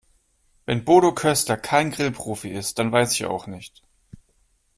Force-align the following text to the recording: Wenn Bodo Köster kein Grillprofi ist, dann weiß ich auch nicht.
Wenn 0.65 0.83
Bodo 0.83 1.11
Köster 1.13 1.57
kein 1.57 1.91
Grillprofi 1.91 2.49
ist, 2.49 2.79
dann 2.79 2.91
weiß 2.91 3.11
ich 3.13 3.27
auch 3.27 3.45
nicht. 3.45 3.83